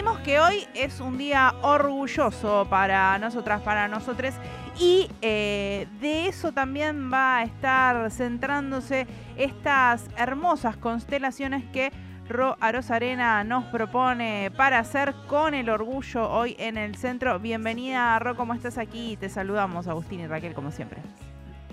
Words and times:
Dijimos 0.00 0.20
que 0.20 0.40
hoy 0.40 0.66
es 0.72 0.98
un 1.00 1.18
día 1.18 1.54
orgulloso 1.60 2.66
para 2.70 3.18
nosotras, 3.18 3.60
para 3.60 3.86
nosotros, 3.86 4.32
y 4.78 5.10
eh, 5.20 5.88
de 6.00 6.26
eso 6.26 6.52
también 6.52 7.12
va 7.12 7.40
a 7.40 7.42
estar 7.42 8.10
centrándose 8.10 9.06
estas 9.36 10.06
hermosas 10.16 10.78
constelaciones 10.78 11.64
que 11.70 11.92
Ro 12.30 12.56
Arena 12.60 13.44
nos 13.44 13.66
propone 13.66 14.50
para 14.56 14.78
hacer 14.78 15.12
con 15.26 15.52
el 15.52 15.68
orgullo 15.68 16.30
hoy 16.30 16.56
en 16.58 16.78
el 16.78 16.96
centro. 16.96 17.38
Bienvenida, 17.38 18.18
Ro, 18.20 18.36
¿cómo 18.36 18.54
estás 18.54 18.78
aquí? 18.78 19.18
Te 19.20 19.28
saludamos, 19.28 19.86
Agustín 19.86 20.20
y 20.20 20.26
Raquel, 20.26 20.54
como 20.54 20.70
siempre. 20.70 21.02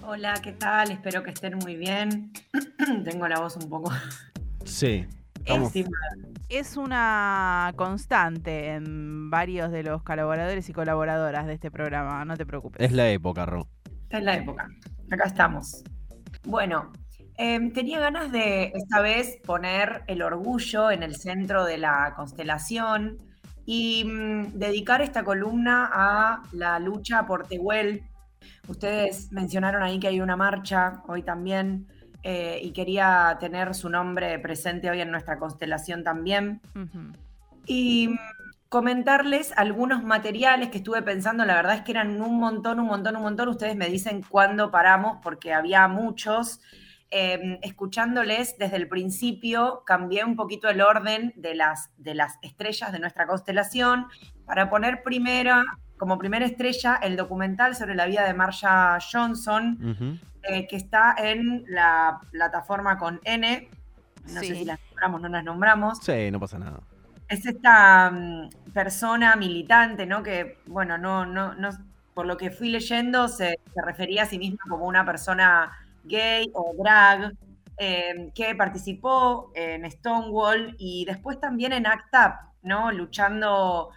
Hola, 0.05 0.33
¿qué 0.43 0.51
tal? 0.51 0.91
Espero 0.91 1.23
que 1.23 1.29
estén 1.29 1.57
muy 1.59 1.77
bien. 1.77 2.33
Tengo 3.05 3.25
la 3.29 3.39
voz 3.39 3.55
un 3.55 3.69
poco. 3.69 3.89
Sí. 4.65 5.07
Es, 6.49 6.77
una 6.77 7.73
constante 7.75 8.73
en 8.73 9.29
varios 9.29 9.71
de 9.71 9.83
los 9.83 10.03
colaboradores 10.03 10.69
y 10.69 10.73
colaboradoras 10.73 11.45
de 11.45 11.53
este 11.53 11.71
programa, 11.71 12.23
no 12.25 12.37
te 12.37 12.45
preocupes. 12.45 12.81
Es 12.81 12.91
la 12.91 13.09
época, 13.09 13.45
Ro. 13.45 13.67
Es 14.09 14.23
la 14.23 14.35
época. 14.35 14.67
Acá 15.11 15.25
estamos. 15.25 15.83
Bueno, 16.43 16.91
Em, 17.39 17.71
tenía 17.71 17.99
ganas 17.99 18.31
de 18.31 18.71
esta 18.73 18.99
vez 18.99 19.37
poner 19.45 20.01
el 20.07 20.23
orgullo 20.23 20.89
en 20.89 21.03
el 21.03 21.15
centro 21.15 21.65
de 21.65 21.77
la 21.77 22.13
constelación 22.15 23.19
y 23.63 24.03
mm, 24.05 24.53
dedicar 24.53 25.03
esta 25.03 25.23
columna 25.23 25.87
a 25.93 26.41
la 26.51 26.79
lucha 26.79 27.27
por 27.27 27.47
Tehuel. 27.47 28.01
Ustedes 28.67 29.31
mencionaron 29.31 29.83
ahí 29.83 29.99
que 29.99 30.07
hay 30.07 30.19
una 30.19 30.35
marcha 30.35 31.03
hoy 31.07 31.21
también 31.21 31.87
eh, 32.23 32.59
y 32.61 32.71
quería 32.71 33.37
tener 33.39 33.73
su 33.75 33.89
nombre 33.89 34.37
presente 34.39 34.89
hoy 34.89 35.01
en 35.01 35.11
nuestra 35.11 35.37
constelación 35.39 36.03
también. 36.03 36.61
Y 37.65 38.09
mm, 38.09 38.17
comentarles 38.69 39.53
algunos 39.55 40.03
materiales 40.03 40.69
que 40.69 40.77
estuve 40.77 41.01
pensando, 41.01 41.45
la 41.45 41.55
verdad 41.55 41.75
es 41.75 41.81
que 41.81 41.91
eran 41.91 42.21
un 42.21 42.37
montón, 42.39 42.79
un 42.79 42.87
montón, 42.87 43.15
un 43.15 43.23
montón. 43.23 43.49
Ustedes 43.49 43.75
me 43.75 43.89
dicen 43.89 44.23
cuándo 44.27 44.71
paramos 44.71 45.19
porque 45.23 45.53
había 45.53 45.87
muchos. 45.87 46.59
Em, 47.09 47.57
escuchándoles 47.61 48.57
desde 48.57 48.75
el 48.75 48.89
principio, 48.89 49.83
cambié 49.85 50.25
un 50.25 50.35
poquito 50.35 50.67
el 50.67 50.81
orden 50.81 51.31
de 51.37 51.55
las, 51.55 51.89
de 51.97 52.13
las 52.13 52.37
estrellas 52.41 52.91
de 52.91 52.99
nuestra 52.99 53.25
constelación 53.25 54.07
para 54.45 54.69
poner 54.69 55.03
primera, 55.03 55.63
como 55.97 56.17
primera 56.17 56.45
estrella 56.45 56.99
el 57.01 57.15
documental 57.15 57.75
sobre 57.75 57.95
la 57.95 58.07
vida 58.07 58.25
de 58.25 58.33
Marsha 58.33 58.97
Johnson, 58.99 60.19
eh, 60.47 60.67
que 60.67 60.75
está 60.75 61.15
en 61.17 61.65
la 61.67 62.19
plataforma 62.31 62.97
con 62.97 63.19
N. 63.23 63.69
No 64.27 64.41
sé 64.41 64.55
si 64.55 64.65
las 64.65 64.79
nombramos, 64.89 65.21
no 65.21 65.29
las 65.29 65.43
nombramos. 65.43 65.99
Sí, 66.01 66.31
no 66.31 66.39
pasa 66.39 66.59
nada. 66.59 66.79
Es 67.27 67.45
esta 67.45 68.09
mm, 68.11 68.71
persona 68.73 69.35
militante, 69.35 70.05
¿no? 70.05 70.23
Que, 70.23 70.57
bueno, 70.65 70.97
no, 70.97 71.25
no, 71.25 71.53
no, 71.55 71.69
por 72.13 72.25
lo 72.25 72.37
que 72.37 72.51
fui 72.51 72.69
leyendo, 72.69 73.27
se, 73.27 73.59
se 73.73 73.81
refería 73.81 74.23
a 74.23 74.25
sí 74.25 74.39
misma 74.39 74.59
como 74.69 74.85
una 74.85 75.05
persona 75.05 75.71
gay 76.03 76.49
o 76.53 76.73
drag, 76.77 77.33
em, 77.77 78.31
que 78.31 78.55
participó 78.55 79.51
en 79.53 79.89
Stonewall 79.91 80.75
y 80.79 81.05
después 81.05 81.39
también 81.39 81.73
en 81.73 81.85
ACT 81.85 82.15
UP, 82.15 82.33
¿no? 82.63 82.91
Luchando 82.91 83.91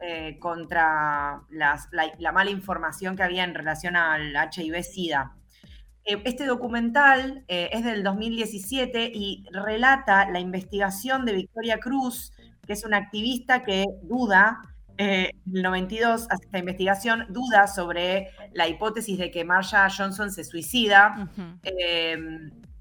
eh, 0.00 0.36
contra 0.38 1.40
la, 1.50 2.32
mala 2.32 2.50
información 2.50 3.16
que 3.16 3.22
había 3.22 3.44
en 3.44 3.54
relación 3.54 3.96
al 3.96 4.34
HIV-Sida. 4.34 5.32
Eh, 6.04 6.22
este 6.24 6.46
documental 6.46 7.44
eh, 7.48 7.70
es 7.72 7.84
del 7.84 8.02
2017 8.02 9.10
y 9.14 9.44
relata 9.52 10.30
la 10.30 10.40
investigación 10.40 11.24
de 11.24 11.32
Victoria 11.32 11.78
Cruz, 11.78 12.32
que 12.66 12.72
es 12.72 12.84
una 12.84 12.98
activista 12.98 13.62
que 13.62 13.84
duda 14.02 14.74
eh, 14.96 15.30
en 15.46 15.56
el 15.56 15.62
92 15.62 16.26
hace 16.30 16.44
esta 16.44 16.58
investigación, 16.58 17.26
duda 17.28 17.66
sobre 17.66 18.30
la 18.52 18.68
hipótesis 18.68 19.18
de 19.18 19.30
que 19.30 19.44
Marsha 19.44 19.88
Johnson 19.90 20.30
se 20.30 20.44
suicida 20.44 21.28
eh, 21.64 22.16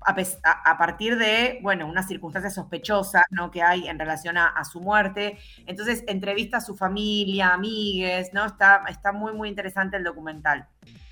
a, 0.06 0.78
partir 0.78 1.18
de, 1.18 1.60
bueno, 1.64 1.88
unas 1.88 2.08
circunstancias 2.08 2.54
sospechosas 2.54 3.24
¿no? 3.32 3.50
que 3.50 3.64
hay 3.64 3.88
en 3.88 3.98
relación 3.98 4.38
a, 4.38 4.64
su 4.64 4.80
muerte. 4.80 5.40
Entonces, 5.66 6.04
entrevista 6.08 6.58
a 6.58 6.62
su 6.62 6.76
familia, 6.76 7.54
amigues, 7.54 8.32
¿no? 8.34 8.46
Está, 8.46 8.84
está 8.90 9.12
muy, 9.12 9.34
muy 9.34 9.50
interesante 9.50 9.98
el 9.98 10.04
documental. 10.04 10.68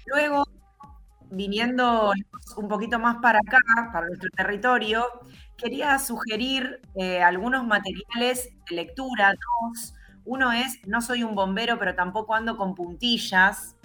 Luego, 0.06 0.44
viniendo 1.32 2.12
un 2.58 2.68
poquito 2.68 3.00
más 3.00 3.18
para 3.22 3.40
acá, 3.40 3.60
para 3.92 4.08
nuestro 4.08 4.30
territorio, 4.30 5.08
quería 5.58 5.98
sugerir 6.00 6.82
eh, 6.96 7.22
algunos 7.22 7.66
materiales 7.66 8.50
de 8.70 8.76
lectura, 8.76 9.34
uno 10.24 10.52
es 10.52 10.80
No 10.86 11.02
soy 11.02 11.24
un 11.24 11.34
bombero, 11.34 11.80
pero 11.80 11.96
tampoco 11.96 12.36
ando 12.36 12.58
con 12.58 12.76
puntillas, 12.76 13.76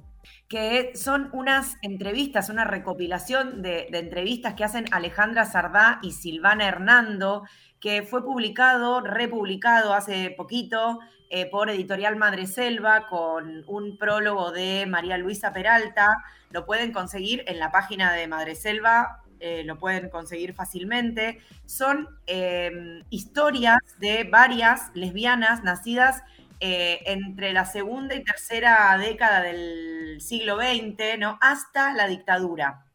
que 0.49 0.93
son 0.95 1.29
unas 1.33 1.77
entrevistas, 1.83 2.51
una 2.51 2.65
recopilación 2.65 3.63
de, 3.63 3.89
entrevistas 3.93 4.55
que 4.55 4.65
hacen 4.65 4.85
Alejandra 4.93 5.45
Sardá 5.45 5.99
y 6.03 6.13
Silvana 6.13 6.69
Hernando, 6.69 7.45
que 7.87 8.03
fue 8.03 8.25
publicado, 8.25 9.01
republicado 9.01 9.95
hace 9.95 10.31
poquito 10.31 10.99
eh, 11.31 11.47
por 11.47 11.71
Editorial 11.71 12.17
Madreselva 12.17 13.07
con 13.07 13.63
un 13.69 13.97
prólogo 13.97 14.51
de 14.51 14.87
María 14.87 15.17
Luisa 15.19 15.53
Peralta. 15.53 16.19
Lo 16.51 16.67
pueden 16.67 16.91
conseguir 16.93 17.45
en 17.47 17.61
la 17.61 17.71
página 17.71 18.13
de 18.13 18.27
Madreselva 18.27 19.23
eh, 19.39 19.63
lo 19.65 19.79
pueden 19.79 20.11
conseguir 20.11 20.53
fácilmente. 20.53 21.39
Son 21.65 22.09
em, 22.27 23.05
historias 23.11 23.79
de 24.01 24.25
varias 24.25 24.91
lesbianas 24.95 25.63
nacidas 25.63 26.25
eh, 26.59 27.05
entre 27.07 27.53
la 27.53 27.67
segunda 27.67 28.17
y 28.17 28.25
tercera 28.25 28.99
década 28.99 29.43
del 29.43 30.21
siglo 30.21 30.57
XX, 30.57 31.21
¿no? 31.21 31.39
Hasta 31.41 31.93
la 31.93 32.09
dictadura. 32.09 32.86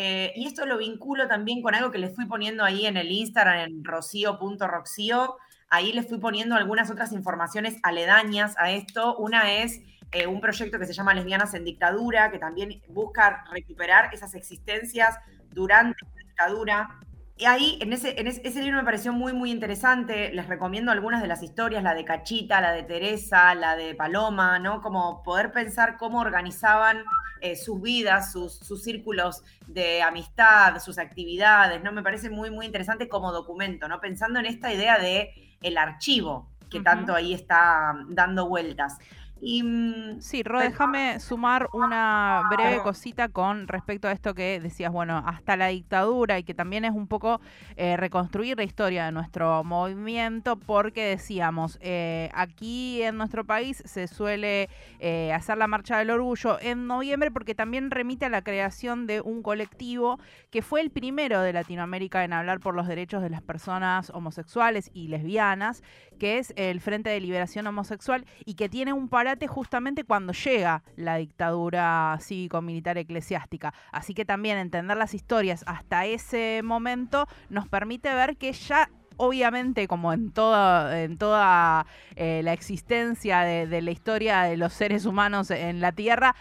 Eh, 0.00 0.32
y 0.36 0.46
esto 0.46 0.64
lo 0.64 0.78
vinculo 0.78 1.26
también 1.26 1.60
con 1.60 1.74
algo 1.74 1.90
que 1.90 1.98
les 1.98 2.14
fui 2.14 2.24
poniendo 2.24 2.62
ahí 2.62 2.86
en 2.86 2.96
el 2.96 3.10
Instagram, 3.10 3.58
en 3.58 3.84
rocío.roxío. 3.84 5.36
Ahí 5.70 5.92
les 5.92 6.06
fui 6.06 6.18
poniendo 6.18 6.54
algunas 6.54 6.88
otras 6.88 7.10
informaciones 7.10 7.78
aledañas 7.82 8.54
a 8.58 8.70
esto. 8.70 9.16
Una 9.16 9.52
es 9.52 9.80
un 10.28 10.40
proyecto 10.40 10.78
que 10.78 10.86
se 10.86 10.92
llama 10.92 11.14
Lesbianas 11.14 11.52
en 11.54 11.64
Dictadura, 11.64 12.30
que 12.30 12.38
también 12.38 12.80
busca 12.88 13.44
recuperar 13.52 14.14
esas 14.14 14.36
existencias 14.36 15.16
durante 15.50 15.98
la 16.04 16.22
dictadura. 16.22 17.00
Y 17.36 17.46
ahí, 17.46 17.78
en 17.80 17.92
ese, 17.92 18.20
en 18.20 18.28
ese, 18.28 18.62
libro 18.62 18.78
me 18.78 18.84
pareció 18.84 19.12
muy, 19.12 19.32
muy 19.32 19.50
interesante. 19.50 20.32
Les 20.32 20.46
recomiendo 20.46 20.92
algunas 20.92 21.22
de 21.22 21.28
las 21.28 21.42
historias, 21.42 21.82
la 21.82 21.94
de 21.94 22.04
Cachita, 22.04 22.60
la 22.60 22.70
de 22.70 22.84
Teresa, 22.84 23.52
la 23.56 23.74
de 23.74 23.96
Paloma, 23.96 24.60
¿no? 24.60 24.80
Como 24.80 25.24
poder 25.24 25.50
pensar 25.50 25.96
cómo 25.96 26.20
organizaban 26.20 27.04
eh, 27.40 27.56
sus 27.56 27.80
vidas, 27.80 28.32
sus, 28.32 28.54
sus, 28.54 28.82
círculos 28.82 29.42
de 29.66 30.02
amistad, 30.02 30.78
sus 30.80 30.98
actividades, 30.98 31.82
¿no? 31.82 31.92
Me 31.92 32.02
parece 32.02 32.30
muy, 32.30 32.50
muy 32.50 32.66
interesante 32.66 33.08
como 33.08 33.32
documento, 33.32 33.88
¿no? 33.88 34.00
Pensando 34.00 34.38
en 34.38 34.46
esta 34.46 34.72
idea 34.72 34.98
de 34.98 35.32
el 35.60 35.78
archivo 35.78 36.48
que 36.68 36.80
tanto 36.80 37.14
ahí 37.14 37.32
está 37.32 37.94
dando 38.08 38.48
vueltas. 38.48 38.98
Y, 39.40 39.62
mm, 39.62 40.20
sí, 40.20 40.42
Ro, 40.42 40.60
déjame 40.60 41.20
sumar 41.20 41.68
una 41.72 42.42
breve 42.50 42.82
cosita 42.82 43.28
con 43.28 43.68
respecto 43.68 44.08
a 44.08 44.12
esto 44.12 44.34
que 44.34 44.58
decías, 44.58 44.90
bueno, 44.90 45.22
hasta 45.24 45.56
la 45.56 45.68
dictadura 45.68 46.38
y 46.38 46.42
que 46.42 46.54
también 46.54 46.84
es 46.84 46.92
un 46.92 47.06
poco 47.06 47.40
eh, 47.76 47.96
reconstruir 47.96 48.56
la 48.56 48.64
historia 48.64 49.04
de 49.04 49.12
nuestro 49.12 49.62
movimiento, 49.62 50.56
porque 50.56 51.04
decíamos, 51.04 51.78
eh, 51.80 52.30
aquí 52.34 53.02
en 53.02 53.16
nuestro 53.16 53.44
país 53.44 53.82
se 53.86 54.08
suele 54.08 54.68
eh, 54.98 55.32
hacer 55.32 55.56
la 55.56 55.68
Marcha 55.68 55.98
del 55.98 56.10
Orgullo 56.10 56.58
en 56.60 56.86
noviembre 56.88 57.30
porque 57.30 57.54
también 57.54 57.90
remite 57.90 58.24
a 58.26 58.30
la 58.30 58.42
creación 58.42 59.06
de 59.06 59.20
un 59.20 59.42
colectivo 59.42 60.18
que 60.50 60.62
fue 60.62 60.80
el 60.80 60.90
primero 60.90 61.40
de 61.42 61.52
Latinoamérica 61.52 62.24
en 62.24 62.32
hablar 62.32 62.58
por 62.58 62.74
los 62.74 62.88
derechos 62.88 63.22
de 63.22 63.30
las 63.30 63.42
personas 63.42 64.10
homosexuales 64.10 64.90
y 64.92 65.08
lesbianas, 65.08 65.82
que 66.18 66.38
es 66.38 66.52
el 66.56 66.80
Frente 66.80 67.10
de 67.10 67.20
Liberación 67.20 67.66
Homosexual 67.68 68.24
y 68.44 68.54
que 68.54 68.68
tiene 68.68 68.92
un 68.92 69.08
par 69.08 69.27
justamente 69.48 70.04
cuando 70.04 70.32
llega 70.32 70.82
la 70.96 71.16
dictadura 71.16 72.16
cívico-militar 72.20 72.98
eclesiástica. 72.98 73.74
Así 73.92 74.14
que 74.14 74.24
también 74.24 74.58
entender 74.58 74.96
las 74.96 75.14
historias 75.14 75.64
hasta 75.66 76.06
ese 76.06 76.62
momento 76.64 77.26
nos 77.50 77.68
permite 77.68 78.14
ver 78.14 78.36
que 78.36 78.52
ya 78.52 78.90
obviamente 79.18 79.88
como 79.88 80.12
en 80.12 80.30
toda, 80.30 81.86
eh, 82.16 82.40
la 82.42 82.52
existencia 82.52 83.40
de, 83.40 83.82
la 83.82 83.90
historia 83.90 84.42
de 84.42 84.56
los 84.56 84.72
seres 84.72 85.06
humanos 85.06 85.50
en 85.50 85.80
la 85.80 85.92
Tierra, 85.92 86.34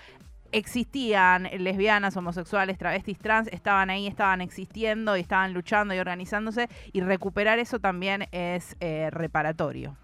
existían 0.51 1.43
lesbianas, 1.57 2.15
homosexuales, 2.15 2.77
travestis, 2.77 3.17
trans, 3.19 3.49
estaban 3.51 3.89
ahí, 3.89 4.07
estaban 4.07 4.41
existiendo 4.41 5.17
y 5.17 5.21
estaban 5.21 5.53
luchando 5.53 5.93
y 5.93 5.99
organizándose 5.99 6.69
y 6.93 7.01
recuperar 7.01 7.59
eso 7.59 7.79
también 7.79 8.27
es 8.31 8.77
eh, 8.79 9.09
reparatorio. 9.11 9.97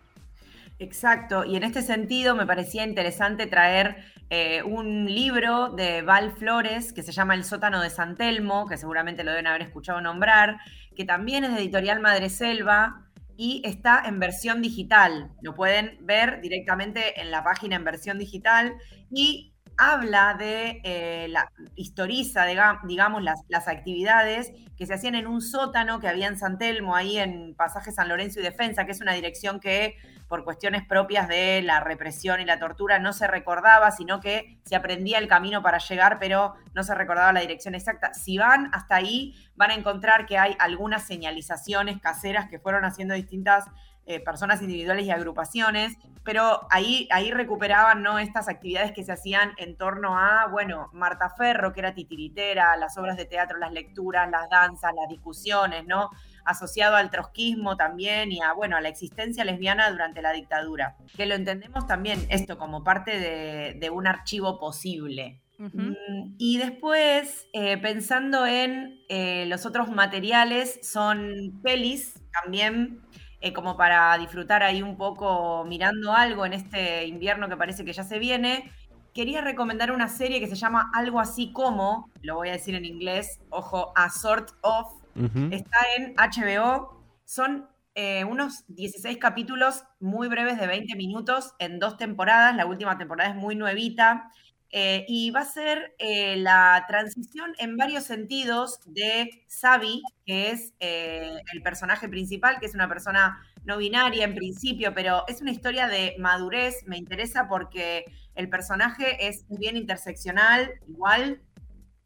Exacto, 0.84 1.46
y 1.46 1.56
en 1.56 1.64
este 1.64 1.82
sentido 1.82 2.36
me 2.36 2.46
parecía 2.46 2.84
interesante 2.84 3.48
traer 3.48 4.04
eh, 4.30 4.64
un 4.64 5.06
libro 5.06 5.70
de 5.70 6.02
Val 6.02 6.34
Flores 6.34 6.92
que 6.92 7.04
se 7.04 7.14
llama 7.14 7.36
El 7.36 7.46
sótano 7.46 7.82
de 7.82 7.90
San 7.90 8.18
Telmo, 8.18 8.68
que 8.68 8.76
seguramente 8.76 9.24
lo 9.24 9.32
deben 9.32 9.48
haber 9.48 9.62
escuchado 9.62 10.02
nombrar, 10.02 10.58
que 10.94 11.06
también 11.06 11.46
es 11.46 11.54
de 11.54 11.62
editorial 11.62 12.02
Madre 12.02 12.30
Selva, 12.30 13.08
y 13.38 13.62
está 13.64 14.04
en 14.06 14.20
versión 14.20 14.62
digital. 14.62 15.32
Lo 15.42 15.56
pueden 15.56 15.98
ver 16.02 16.42
directamente 16.42 17.22
en 17.22 17.32
la 17.32 17.46
página 17.46 17.78
en 17.78 17.86
versión 17.86 18.20
digital 18.20 18.74
y 19.10 19.53
habla 19.78 20.36
de, 20.36 20.82
eh, 20.84 21.28
la, 21.30 21.52
historiza, 21.76 22.46
digamos, 22.46 23.22
las, 23.24 23.42
las, 23.48 23.68
actividades 23.68 24.52
que 24.78 24.86
se 24.86 24.94
hacían 24.94 25.16
en 25.16 25.28
un 25.28 25.42
sótano 25.42 26.00
que 26.00 26.08
había 26.08 26.28
en 26.28 26.38
San 26.38 26.58
Telmo, 26.58 26.96
ahí 26.96 27.18
en 27.18 27.56
Pasaje 27.56 27.92
San 27.92 28.10
Lorenzo 28.10 28.40
y 28.40 28.44
Defensa, 28.44 28.86
que 28.86 28.92
es 28.92 29.02
una 29.02 29.14
dirección 29.14 29.60
que 29.60 29.96
por 30.28 30.44
cuestiones 30.44 30.84
propias 30.84 31.28
de 31.28 31.62
la 31.62 31.80
represión 31.80 32.42
y 32.42 32.46
la 32.46 32.58
tortura 32.58 32.98
no 32.98 33.14
se 33.14 33.28
recordaba, 33.28 33.92
sino 33.92 34.20
que 34.20 34.60
se 34.66 34.76
aprendía 34.76 35.20
el 35.20 35.28
camino 35.28 35.62
para 35.62 35.78
llegar, 35.78 36.18
pero 36.20 36.56
no 36.74 36.84
se 36.84 36.96
recordaba 36.96 37.34
la 37.34 37.42
dirección 37.42 37.76
exacta. 37.76 38.14
Si 38.14 38.38
van 38.38 38.70
hasta 38.74 38.96
ahí, 38.96 39.36
van 39.56 39.72
a 39.72 39.76
encontrar 39.76 40.26
que 40.26 40.38
hay 40.38 40.56
algunas 40.60 41.06
señalizaciones 41.06 42.00
caseras 42.02 42.50
que 42.50 42.60
fueron 42.60 42.84
haciendo 42.84 43.14
distintas 43.14 43.66
eh, 44.06 44.20
personas 44.20 44.62
individuales 44.62 45.06
y 45.06 45.12
agrupaciones, 45.12 45.98
pero 46.26 46.68
ahí, 46.70 47.08
ahí 47.10 47.32
recuperaban 47.32 48.02
¿no? 48.02 48.20
estas 48.20 48.50
actividades 48.50 48.92
que 48.92 49.04
se 49.06 49.14
hacían 49.14 49.54
en 49.58 49.78
torno 49.78 50.18
a, 50.18 50.48
bueno, 50.48 50.90
Marta 50.92 51.30
Ferro, 51.30 51.72
que 51.72 51.80
era 51.80 51.94
titiritera, 51.94 52.76
las 52.76 52.98
obras 52.98 53.16
de 53.16 53.24
teatro, 53.24 53.58
las 53.58 53.72
lecturas, 53.72 54.30
las 54.30 54.50
danzas, 54.50 54.92
las 54.94 55.08
discusiones, 55.08 55.86
¿no? 55.86 56.10
Asociado 56.44 56.98
al 56.98 57.12
trotskismo 57.12 57.78
también 57.78 58.34
y 58.34 58.42
a, 58.42 58.52
bueno, 58.52 58.76
a 58.76 58.82
la 58.82 58.90
existencia 58.90 59.46
lesbiana 59.46 59.90
durante 59.90 60.22
la 60.22 60.34
dictadura. 60.34 60.98
Que 61.16 61.26
lo 61.26 61.36
entendemos 61.36 61.88
también 61.88 62.26
esto 62.30 62.58
como 62.58 62.84
parte 62.84 63.20
de, 63.20 63.90
un 63.90 64.06
archivo 64.06 64.60
posible. 64.60 65.42
Mm, 65.60 66.36
y 66.38 66.58
después, 66.58 67.48
eh, 67.54 67.78
pensando 67.78 68.46
en 68.46 69.00
eh, 69.08 69.46
los 69.48 69.66
otros 69.66 69.90
materiales, 69.90 70.80
son 70.84 71.62
pelis 71.64 72.16
también 72.44 73.02
eh, 73.44 73.52
como 73.52 73.76
para 73.76 74.18
disfrutar 74.18 74.64
ahí 74.64 74.82
un 74.82 74.96
poco 74.96 75.66
mirando 75.66 76.14
algo 76.14 76.46
en 76.46 76.54
este 76.54 77.06
invierno 77.06 77.50
que 77.50 77.58
parece 77.58 77.84
que 77.84 77.92
ya 77.92 78.06
se 78.06 78.18
viene. 78.18 78.72
Quería 79.14 79.42
recomendar 79.42 79.92
una 79.92 80.08
serie 80.08 80.40
que 80.40 80.48
se 80.48 80.56
llama 80.56 80.90
Algo 80.96 81.20
así 81.20 81.52
como, 81.52 82.10
lo 82.22 82.36
voy 82.36 82.48
a 82.48 82.54
decir 82.54 82.74
en 82.74 82.86
inglés, 82.86 83.42
ojo, 83.50 83.92
A 83.98 84.10
Sort 84.10 84.52
of. 84.62 84.94
Está 85.52 85.78
en 85.98 86.16
HBO. 86.16 87.04
Son 87.26 87.68
eh, 87.96 88.24
unos 88.24 88.64
16 88.70 89.18
capítulos 89.18 89.84
muy 90.00 90.30
breves 90.30 90.58
de 90.58 90.66
20 90.66 90.96
minutos 90.96 91.54
en 91.60 91.80
dos 91.80 91.98
temporadas. 91.98 92.56
La 92.56 92.66
última 92.66 92.98
temporada 92.98 93.30
es 93.30 93.36
muy 93.36 93.58
nuevita. 93.58 94.32
Eh, 94.76 95.06
y 95.08 95.30
va 95.30 95.42
a 95.42 95.46
ser 95.46 95.94
eh, 96.00 96.36
la 96.36 96.84
transición 96.88 97.54
en 97.60 97.78
varios 97.78 98.06
sentidos 98.06 98.80
de 98.88 99.30
Sabi, 99.46 100.02
que 100.26 100.50
es 100.50 100.74
eh, 100.80 101.30
el 101.54 101.62
personaje 101.62 102.10
principal, 102.10 102.60
que 102.60 102.66
es 102.66 102.74
una 102.74 102.90
persona 102.90 103.40
no 103.66 103.78
binaria 103.78 104.24
en 104.24 104.34
principio, 104.34 104.92
pero 104.96 105.26
es 105.28 105.44
una 105.44 105.52
historia 105.52 105.88
de 105.88 106.16
madurez. 106.18 106.88
Me 106.88 106.98
interesa 106.98 107.48
porque 107.48 108.06
el 108.34 108.50
personaje 108.50 109.28
es 109.28 109.46
bien 109.48 109.78
interseccional, 109.78 110.72
igual 110.88 111.40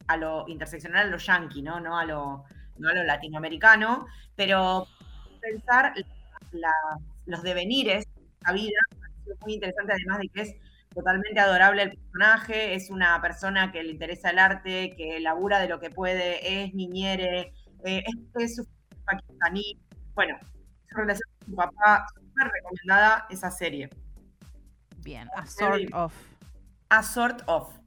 a 0.07 0.17
lo 0.17 0.43
interseccional 0.49 1.07
a 1.07 1.09
lo 1.09 1.19
yankee, 1.19 1.61
¿no? 1.61 1.79
No 1.79 1.97
a 1.97 2.03
lo, 2.03 2.43
no 2.79 2.89
a 2.89 2.93
lo 2.93 3.05
latinoamericano, 3.05 4.07
pero 4.35 4.89
pensar 5.39 5.93
los 7.25 7.43
devenires 7.43 8.03
de 8.13 8.21
la 8.45 8.51
vida, 8.51 8.79
es 9.25 9.39
muy 9.39 9.53
interesante 9.53 9.93
además 9.93 10.19
de 10.19 10.27
que 10.27 10.41
es 10.41 10.55
totalmente 10.97 11.39
adorable 11.39 11.83
el 11.83 11.91
personaje, 11.91 12.73
es 12.73 12.89
una 12.89 13.21
persona 13.21 13.71
que 13.71 13.83
le 13.83 13.91
interesa 13.91 14.31
el 14.31 14.39
arte, 14.39 14.95
que 14.97 15.19
labura 15.19 15.59
de 15.59 15.69
lo 15.69 15.79
que 15.79 15.91
puede, 15.91 16.63
es 16.63 16.73
niñere, 16.73 17.53
eh, 17.85 18.03
es, 18.39 18.55
su 18.55 18.67
pakistaní. 19.05 19.79
Bueno, 20.15 20.39
su 20.89 20.95
relación 20.95 21.29
con 21.37 21.49
su 21.49 21.55
papá, 21.55 22.07
súper 22.15 22.51
recomendada 22.51 23.27
esa 23.29 23.51
serie. 23.51 23.91
Bien, 25.03 25.29
A 25.35 25.45
Sort 25.45 25.93
of. 25.93 26.13
A 26.89 27.03
Sort 27.03 27.43
of. 27.45 27.77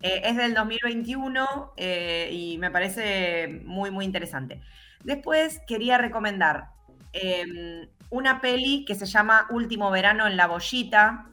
Eh, 0.00 0.22
es 0.24 0.36
del 0.36 0.54
2021 0.54 1.74
eh, 1.76 2.30
y 2.32 2.56
me 2.56 2.70
parece 2.70 3.60
muy, 3.66 3.90
muy 3.90 4.06
interesante. 4.06 4.62
Después 5.04 5.60
quería 5.66 5.98
recomendar 5.98 6.70
em, 7.12 7.86
una 8.08 8.40
peli 8.40 8.86
que 8.86 8.94
se 8.94 9.04
llama 9.04 9.46
Último 9.50 9.90
Verano 9.90 10.26
en 10.26 10.38
la 10.38 10.46
Bollita, 10.46 11.26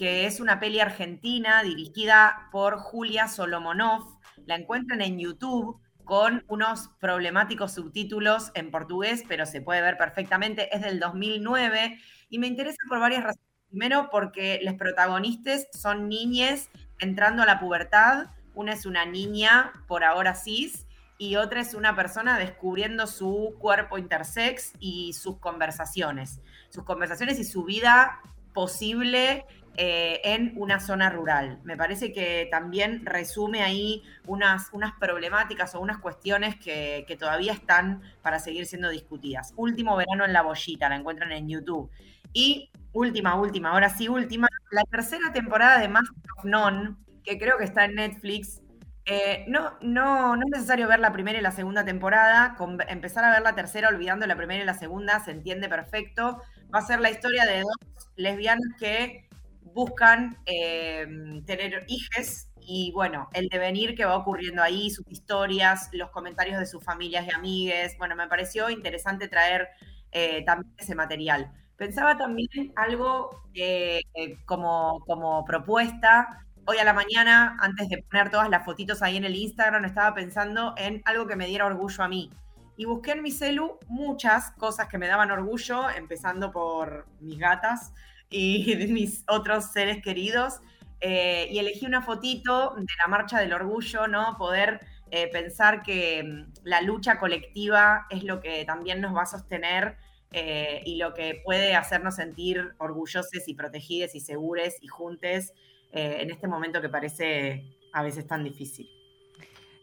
que 0.00 0.24
es 0.24 0.40
una 0.40 0.58
peli 0.58 0.80
argentina 0.80 1.62
dirigida 1.62 2.48
por 2.52 2.78
Julia 2.78 3.28
Solomonov. 3.28 4.18
La 4.46 4.54
encuentran 4.54 5.02
en 5.02 5.18
YouTube 5.18 5.78
con 6.04 6.42
unos 6.48 6.88
problemáticos 6.98 7.74
subtítulos 7.74 8.50
en 8.54 8.70
portugués, 8.70 9.24
pero 9.28 9.44
se 9.44 9.60
puede 9.60 9.82
ver 9.82 9.98
perfectamente. 9.98 10.74
Es 10.74 10.80
del 10.80 11.00
2009 11.00 11.98
y 12.30 12.38
me 12.38 12.46
interesa 12.46 12.78
por 12.88 12.98
varias 12.98 13.24
razones. 13.24 13.46
Primero, 13.68 14.08
porque 14.10 14.58
los 14.62 14.72
protagonistas 14.76 15.68
son 15.74 16.08
niñas 16.08 16.70
entrando 16.98 17.42
a 17.42 17.46
la 17.46 17.60
pubertad. 17.60 18.28
Una 18.54 18.72
es 18.72 18.86
una 18.86 19.04
niña, 19.04 19.84
por 19.86 20.02
ahora 20.02 20.34
cis, 20.34 20.86
y 21.18 21.36
otra 21.36 21.60
es 21.60 21.74
una 21.74 21.94
persona 21.94 22.38
descubriendo 22.38 23.06
su 23.06 23.54
cuerpo 23.58 23.98
intersex 23.98 24.72
y 24.78 25.12
sus 25.12 25.36
conversaciones. 25.40 26.40
Sus 26.70 26.84
conversaciones 26.84 27.38
y 27.38 27.44
su 27.44 27.64
vida 27.64 28.18
posible 28.54 29.44
eh, 29.76 30.20
en 30.24 30.52
una 30.56 30.80
zona 30.80 31.10
rural. 31.10 31.60
Me 31.62 31.76
parece 31.76 32.12
que 32.12 32.48
también 32.50 33.06
resume 33.06 33.62
ahí 33.62 34.02
unas, 34.26 34.68
unas 34.72 34.92
problemáticas 34.98 35.74
o 35.74 35.80
unas 35.80 35.98
cuestiones 35.98 36.56
que, 36.56 37.16
todavía 37.18 37.52
están 37.52 38.02
para 38.20 38.38
seguir 38.40 38.66
siendo 38.66 38.90
discutidas. 38.90 39.52
Último 39.56 39.96
verano 39.96 40.24
en 40.24 40.32
la 40.32 40.42
bollita, 40.42 40.88
la 40.88 40.96
encuentran 40.96 41.32
en 41.32 41.48
YouTube. 41.48 41.90
Y 42.32 42.70
última, 42.92 43.36
última, 43.36 43.70
ahora 43.70 43.88
sí, 43.88 44.08
última, 44.08 44.48
la 44.70 44.84
tercera 44.84 45.32
temporada 45.32 45.78
de 45.78 45.88
Master 45.88 46.30
of 46.36 46.44
None, 46.44 46.96
que 47.24 47.38
creo 47.38 47.56
que 47.56 47.64
está 47.64 47.84
en 47.84 47.94
Netflix. 47.94 48.60
Eh, 49.06 49.44
no, 49.48 49.78
no, 49.80 50.36
no 50.36 50.42
es 50.44 50.50
necesario 50.50 50.88
ver 50.88 51.00
la 51.00 51.12
primera 51.12 51.38
y 51.38 51.42
la 51.42 51.52
segunda 51.52 51.84
temporada, 51.84 52.56
empezar 52.88 53.24
a 53.24 53.30
ver 53.30 53.42
la 53.42 53.54
tercera 53.54 53.88
olvidando 53.88 54.26
la 54.26 54.36
primera 54.36 54.62
y 54.62 54.66
la 54.66 54.74
segunda 54.74 55.20
se 55.20 55.30
entiende 55.30 55.68
perfecto. 55.68 56.42
Va 56.72 56.80
a 56.80 56.86
ser 56.86 57.00
la 57.00 57.10
historia 57.10 57.44
de 57.46 57.60
dos 57.60 57.76
lesbianas 58.16 58.76
que 58.78 59.29
buscan 59.62 60.36
em, 60.46 61.44
tener 61.44 61.84
hijos 61.88 62.48
y 62.62 62.92
bueno, 62.92 63.28
el 63.32 63.48
devenir 63.48 63.94
que 63.94 64.04
va 64.04 64.16
ocurriendo 64.16 64.62
ahí, 64.62 64.90
sus 64.90 65.04
historias, 65.10 65.88
los 65.92 66.10
comentarios 66.10 66.58
de 66.58 66.66
sus 66.66 66.84
familias 66.84 67.26
y 67.26 67.34
amigues. 67.34 67.96
Bueno, 67.98 68.16
me 68.16 68.28
pareció 68.28 68.70
interesante 68.70 69.28
traer 69.28 69.68
eh, 70.12 70.44
también 70.44 70.74
ese 70.78 70.94
material. 70.94 71.52
Pensaba 71.76 72.16
también 72.18 72.72
algo 72.76 73.42
eh, 73.54 74.02
como, 74.44 75.00
como 75.06 75.44
propuesta. 75.44 76.44
Hoy 76.66 76.76
a 76.76 76.84
la 76.84 76.92
mañana, 76.92 77.56
antes 77.58 77.88
de 77.88 78.02
poner 78.02 78.30
todas 78.30 78.50
las 78.50 78.64
fotitos 78.64 79.02
ahí 79.02 79.16
en 79.16 79.24
el 79.24 79.34
Instagram, 79.34 79.84
estaba 79.86 80.14
pensando 80.14 80.74
en 80.76 81.00
algo 81.06 81.26
que 81.26 81.36
me 81.36 81.46
diera 81.46 81.66
orgullo 81.66 82.04
a 82.04 82.08
mí. 82.08 82.30
Y 82.76 82.84
busqué 82.84 83.12
en 83.12 83.22
mi 83.22 83.30
celu 83.30 83.78
muchas 83.88 84.52
cosas 84.52 84.88
que 84.88 84.98
me 84.98 85.08
daban 85.08 85.30
orgullo, 85.30 85.90
empezando 85.90 86.52
por 86.52 87.06
mis 87.20 87.38
gatas, 87.38 87.92
y 88.30 88.74
de 88.76 88.86
mis 88.86 89.24
otros 89.28 89.72
seres 89.72 90.02
queridos. 90.02 90.60
Eh, 91.00 91.48
y 91.50 91.58
elegí 91.58 91.86
una 91.86 92.02
fotito 92.02 92.74
de 92.76 92.86
la 93.02 93.08
Marcha 93.08 93.40
del 93.40 93.52
Orgullo, 93.52 94.06
¿no? 94.06 94.36
Poder 94.38 94.80
eh, 95.10 95.28
pensar 95.32 95.82
que 95.82 96.22
mm, 96.22 96.52
la 96.64 96.82
lucha 96.82 97.18
colectiva 97.18 98.06
es 98.10 98.22
lo 98.22 98.40
que 98.40 98.64
también 98.64 99.00
nos 99.00 99.16
va 99.16 99.22
a 99.22 99.26
sostener 99.26 99.96
eh, 100.32 100.82
y 100.84 100.96
lo 100.96 101.14
que 101.14 101.40
puede 101.44 101.74
hacernos 101.74 102.16
sentir 102.16 102.74
orgullosos 102.78 103.48
y 103.48 103.54
protegidos 103.54 104.14
y 104.14 104.20
seguros 104.20 104.74
y 104.80 104.86
juntos 104.86 105.52
en 105.92 106.30
este 106.30 106.46
momento 106.46 106.80
que 106.80 106.88
parece 106.88 107.64
a 107.92 108.04
veces 108.04 108.24
tan 108.24 108.44
difícil. 108.44 108.99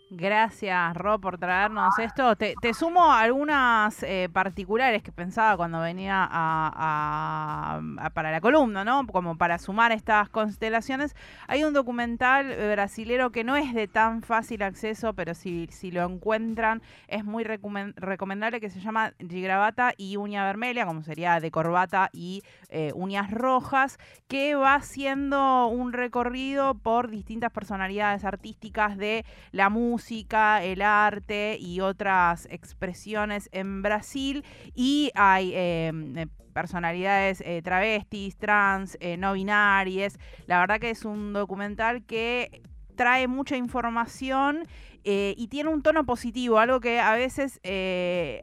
Gracias, 0.10 0.96
Ro, 0.96 1.20
por 1.20 1.38
traernos 1.38 2.00
esto. 2.00 2.38
Te, 2.38 2.56
sumo 2.74 3.12
algunas 3.12 4.04
eh, 4.04 4.30
particulares 4.32 5.04
que 5.04 5.12
pensaba 5.12 5.58
cuando 5.58 5.82
venía 5.82 6.26
a, 6.32 7.82
para 8.14 8.32
la 8.32 8.40
columna, 8.40 8.86
¿no? 8.86 9.06
Como 9.08 9.38
para 9.38 9.58
sumar 9.58 9.92
estas 9.92 10.30
constelaciones. 10.30 11.14
Hay 11.48 11.66
un 11.66 11.74
documental 11.74 12.56
brasilero 12.72 13.34
que 13.34 13.44
no 13.44 13.58
es 13.58 13.74
de 13.74 13.90
tan 13.90 14.22
fácil 14.22 14.64
acceso, 14.64 15.12
pero 15.14 15.34
si, 15.34 15.68
si 15.72 15.92
lo 15.92 16.06
encuentran 16.06 16.82
es 17.10 17.26
muy 17.26 17.44
recomendable, 17.44 18.62
que 18.62 18.70
se 18.70 18.80
llama 18.80 19.12
Gigravata 19.20 19.94
y 19.98 20.16
Uña 20.16 20.46
Vermelha, 20.46 20.86
como 20.86 21.04
sería 21.04 21.42
de 21.42 21.52
corbata 21.52 22.10
y 22.14 22.44
eh, 22.70 22.94
uñas 22.96 23.30
rojas, 23.30 23.98
que 24.30 24.56
va 24.56 24.76
haciendo 24.76 25.68
un 25.68 25.92
recorrido 25.92 26.76
por 26.76 27.10
distintas 27.10 27.52
personalidades 27.52 28.24
artísticas 28.24 28.96
de 28.96 29.26
la 29.52 29.70
música 29.70 29.97
música, 29.98 30.64
el 30.64 30.84
arte 30.84 31.58
y 31.60 31.80
otras 31.80 32.48
expresiones 32.52 33.50
en 33.52 33.82
Brasil. 33.82 34.46
Y 34.76 35.10
hay 35.16 35.54
em, 35.56 36.16
eh, 36.16 36.28
personalidades 36.54 37.42
eh, 37.42 37.64
travestis, 37.64 38.38
trans, 38.38 38.96
eh, 39.00 39.18
no 39.18 39.34
binarias. 39.34 40.20
La 40.46 40.60
verdad 40.60 40.80
que 40.80 40.92
es 40.92 41.04
un 41.04 41.34
documental 41.34 42.04
que 42.06 42.62
trae 42.96 43.28
mucha 43.28 43.58
información 43.58 44.68
y 45.10 45.48
tiene 45.48 45.70
un 45.70 45.84
tono 45.84 46.06
positivo, 46.06 46.60
algo 46.60 46.82
que 46.82 47.00
a 47.00 47.14
veces 47.14 47.62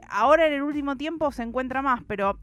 ahora 0.08 0.46
en 0.46 0.54
el 0.54 0.62
último 0.62 0.96
tiempo 0.96 1.30
se 1.30 1.42
encuentra 1.42 1.82
más, 1.82 2.00
pero 2.06 2.38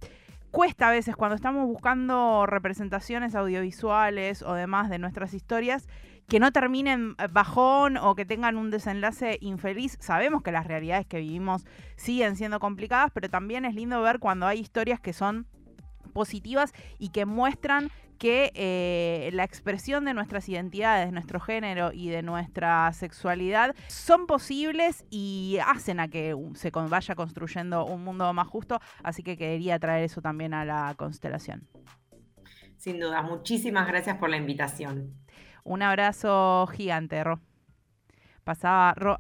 cuesta 0.52 0.90
a 0.90 0.92
veces 0.92 1.16
cuando 1.16 1.36
estamos 1.36 1.66
buscando 1.66 2.46
representaciones 2.46 3.36
audiovisuales 3.36 4.42
o 4.44 4.54
demás 4.54 4.90
de 4.90 5.00
nuestras 5.00 5.34
historias 5.34 5.88
que 6.28 6.40
no 6.40 6.52
terminen 6.52 7.16
bajón 7.32 7.98
o 7.98 8.16
que 8.16 8.26
tengan 8.26 8.56
un 8.56 8.72
desenlace 8.72 9.38
infeliz. 9.42 9.98
Sabemos 10.00 10.44
que 10.44 10.52
las 10.52 10.66
realidades 10.66 11.06
que 11.06 11.20
vivimos 11.20 11.66
siguen 11.98 12.36
siendo 12.36 12.60
complicadas, 12.60 13.12
pero 13.14 13.30
también 13.30 13.66
es 13.66 13.76
lindo 13.76 14.02
ver 14.02 14.20
cuando 14.20 14.48
hay 14.48 14.60
historias 14.60 15.00
que 15.00 15.14
son 15.14 15.48
positivas 16.14 16.74
y 17.00 17.10
que 17.10 17.26
muestran 17.26 17.90
que 18.22 18.52
eh, 18.54 19.32
la 19.34 19.44
expresión 19.44 20.06
de 20.06 20.14
nuestras 20.14 20.48
identidades, 20.48 21.08
de 21.08 21.12
nuestro 21.12 21.40
género 21.40 21.90
y 21.92 22.10
de 22.10 22.22
nuestra 22.22 22.94
sexualidad 22.94 23.74
son 23.88 24.28
posibles 24.28 25.06
y 25.10 25.58
hacen 25.66 26.00
a 26.00 26.08
que 26.08 26.36
se 26.54 26.70
vaya 26.70 27.16
construyendo 27.16 27.84
un 27.84 28.04
mundo 28.04 28.32
más 28.32 28.48
justo. 28.48 28.80
Así 29.02 29.24
que 29.24 29.38
quería 29.38 29.80
traer 29.80 30.04
eso 30.04 30.22
también 30.22 30.54
a 30.54 30.66
la 30.66 30.94
constelación. 30.98 31.68
Sin 32.78 33.00
duda, 33.00 33.24
muchísimas 33.24 33.88
gracias 33.88 34.18
por 34.18 34.30
la 34.30 34.38
invitación. 34.38 35.16
Un 35.64 35.82
abrazo 35.82 36.68
gigante, 36.68 37.24
Ro 37.24 37.42
pasaba 38.52 38.94
Ro 38.96 39.18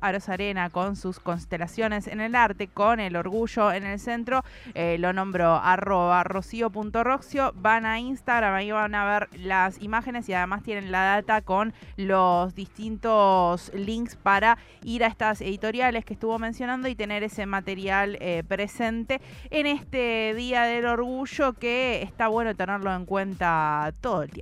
con 0.73 0.97
sus 0.97 1.21
constelaciones 1.21 2.07
en 2.07 2.19
el 2.19 2.35
arte, 2.35 2.67
con 2.67 2.99
el 2.99 3.15
orgullo 3.15 3.71
en 3.71 3.85
el 3.85 3.97
centro. 3.97 4.43
Eh, 4.73 4.97
lo 4.99 5.13
nombró 5.13 5.55
arroba 5.55 6.21
rocío.roxio. 6.25 7.53
Van 7.55 7.85
a 7.85 7.97
Instagram, 7.97 8.53
ahí 8.53 8.71
van 8.71 8.93
a 8.93 9.05
ver 9.05 9.29
las 9.39 9.81
imágenes 9.81 10.27
y 10.27 10.33
además 10.33 10.63
tienen 10.63 10.91
la 10.91 11.03
data 11.03 11.41
con 11.41 11.73
los 11.95 12.53
distintos 12.55 13.71
links 13.73 14.17
para 14.17 14.57
ir 14.83 15.05
a 15.05 15.07
estas 15.07 15.39
editoriales 15.39 16.03
que 16.03 16.13
estuvo 16.15 16.37
mencionando 16.37 16.89
y 16.89 16.95
tener 16.95 17.23
ese 17.23 17.45
material 17.45 18.17
eh, 18.19 18.43
presente 18.45 19.21
en 19.49 19.65
este 19.65 20.33
Día 20.35 20.63
del 20.63 20.87
Orgullo 20.87 21.53
que 21.53 22.01
está 22.01 22.27
bueno 22.27 22.53
tenerlo 22.53 22.93
en 22.93 23.05
cuenta 23.05 23.93
todo 24.01 24.23
el 24.23 24.29
tiempo. 24.29 24.41